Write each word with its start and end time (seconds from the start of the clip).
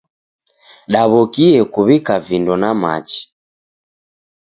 Daw'okie 0.91 1.51
kuw'ika 1.73 2.15
vindo 2.27 2.53
na 2.61 2.69
machi. 2.81 3.21